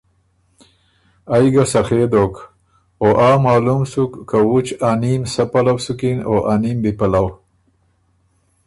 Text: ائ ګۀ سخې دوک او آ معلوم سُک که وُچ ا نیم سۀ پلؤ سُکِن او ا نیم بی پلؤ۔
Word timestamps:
ائ 1.35 1.45
ګۀ 1.53 1.63
سخې 1.71 2.03
دوک 2.11 2.33
او 3.01 3.07
آ 3.27 3.29
معلوم 3.45 3.81
سُک 3.91 4.11
که 4.29 4.37
وُچ 4.49 4.67
ا 4.89 4.91
نیم 5.01 5.21
سۀ 5.33 5.43
پلؤ 5.51 5.77
سُکِن 5.85 6.17
او 6.27 6.35
ا 6.51 6.53
نیم 6.61 6.77
بی 6.83 6.91
پلؤ۔ 6.99 7.27